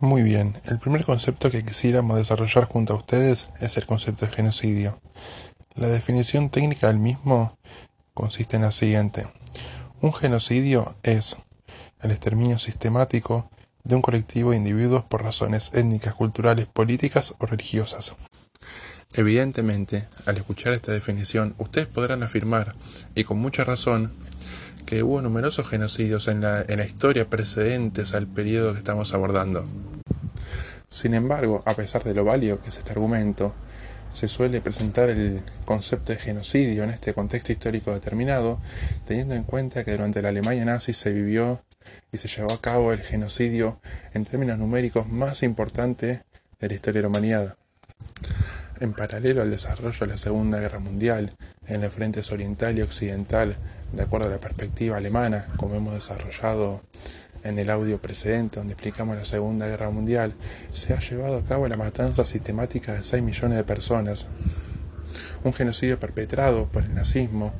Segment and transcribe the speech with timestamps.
[0.00, 4.32] Muy bien, el primer concepto que quisiéramos desarrollar junto a ustedes es el concepto de
[4.32, 5.00] genocidio.
[5.74, 7.58] La definición técnica del mismo
[8.14, 9.26] consiste en la siguiente.
[10.00, 11.36] Un genocidio es
[12.00, 13.50] el exterminio sistemático
[13.82, 18.14] de un colectivo de individuos por razones étnicas, culturales, políticas o religiosas.
[19.14, 22.76] Evidentemente, al escuchar esta definición, ustedes podrán afirmar,
[23.16, 24.12] y con mucha razón,
[24.86, 29.66] que hubo numerosos genocidios en la, en la historia precedentes al periodo que estamos abordando.
[30.88, 33.54] Sin embargo, a pesar de lo válido que es este argumento,
[34.12, 38.58] se suele presentar el concepto de genocidio en este contexto histórico determinado,
[39.06, 41.62] teniendo en cuenta que durante la Alemania nazi se vivió
[42.10, 43.80] y se llevó a cabo el genocidio
[44.14, 46.24] en términos numéricos más importante
[46.58, 47.56] de la historia de.
[48.80, 53.56] En paralelo al desarrollo de la Segunda Guerra Mundial en los frentes oriental y occidental,
[53.92, 56.82] de acuerdo a la perspectiva alemana, como hemos desarrollado
[57.44, 60.34] en el audio precedente donde explicamos la Segunda Guerra Mundial,
[60.72, 64.26] se ha llevado a cabo la matanza sistemática de 6 millones de personas.
[65.44, 67.52] Un genocidio perpetrado por el nazismo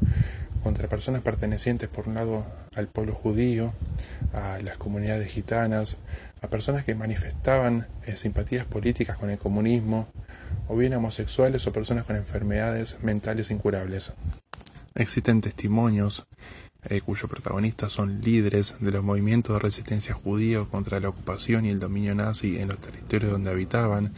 [0.62, 3.72] contra personas pertenecientes por un lado al pueblo judío,
[4.32, 5.98] a las comunidades gitanas,
[6.42, 10.08] a personas que manifestaban eh, simpatías políticas con el comunismo,
[10.68, 14.12] o bien homosexuales o personas con enfermedades mentales incurables.
[14.98, 16.26] Existen testimonios
[16.82, 21.70] eh, cuyos protagonistas son líderes de los movimientos de resistencia judíos contra la ocupación y
[21.70, 24.12] el dominio nazi en los territorios donde habitaban,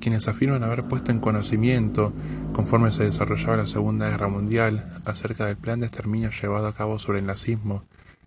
[0.00, 2.12] quienes afirman haber puesto en conocimiento,
[2.52, 6.98] conforme se desarrollaba la Segunda Guerra Mundial, acerca del plan de exterminio llevado a cabo
[6.98, 7.84] sobre el nazismo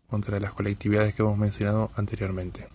[0.08, 2.70] contra las colectividades que hemos mencionado anteriormente.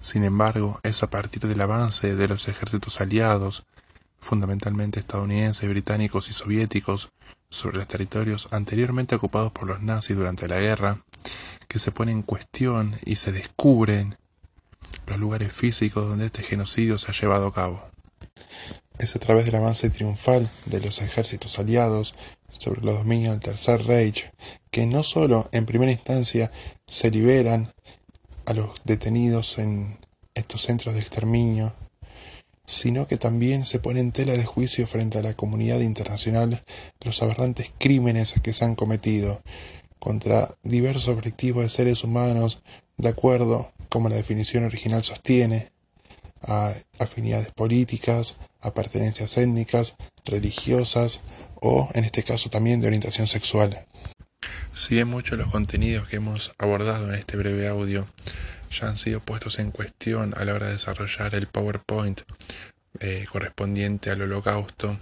[0.00, 3.64] Sin embargo, es a partir del avance de los ejércitos aliados,
[4.18, 7.10] fundamentalmente estadounidenses, británicos y soviéticos,
[7.50, 11.04] sobre los territorios anteriormente ocupados por los nazis durante la guerra,
[11.66, 14.16] que se pone en cuestión y se descubren
[15.06, 17.88] los lugares físicos donde este genocidio se ha llevado a cabo.
[18.98, 22.14] Es a través del avance triunfal de los ejércitos aliados
[22.58, 24.30] sobre los dominios del Tercer Reich
[24.70, 26.50] que no solo en primera instancia
[26.86, 27.72] se liberan
[28.46, 29.98] a los detenidos en
[30.34, 31.74] estos centros de exterminio
[32.68, 36.62] sino que también se pone en tela de juicio frente a la comunidad internacional
[37.02, 39.40] los aberrantes crímenes que se han cometido
[39.98, 42.60] contra diversos colectivos de seres humanos,
[42.98, 45.72] de acuerdo, como la definición original sostiene,
[46.42, 49.96] a afinidades políticas, a pertenencias étnicas,
[50.26, 51.22] religiosas
[51.62, 53.86] o, en este caso, también de orientación sexual.
[54.74, 58.06] Si bien muchos los contenidos que hemos abordado en este breve audio
[58.70, 62.20] ya han sido puestos en cuestión a la hora de desarrollar el PowerPoint
[63.00, 64.98] eh, correspondiente al holocausto,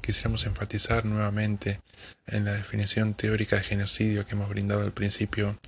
[0.00, 1.80] quisiéramos enfatizar nuevamente
[2.26, 5.58] en la definición teórica de genocidio que hemos brindado al principio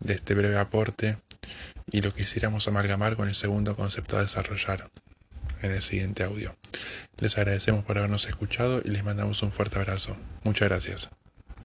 [0.00, 1.18] de este breve aporte
[1.90, 4.90] y lo quisiéramos amalgamar con el segundo concepto a desarrollar
[5.62, 6.56] en el siguiente audio.
[7.18, 10.16] Les agradecemos por habernos escuchado y les mandamos un fuerte abrazo.
[10.42, 11.21] Muchas gracias.